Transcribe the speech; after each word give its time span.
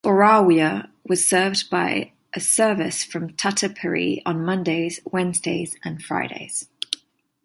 Orawia 0.03 0.89
was 1.07 1.23
served 1.27 1.69
by 1.69 2.11
a 2.33 2.39
service 2.39 3.03
from 3.03 3.33
Tuatapere 3.33 4.23
on 4.25 4.43
Mondays, 4.43 4.99
Wednesdays 5.05 5.77
and 5.85 6.03
Fridays. 6.03 6.67